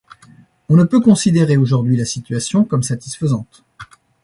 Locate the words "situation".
2.05-2.65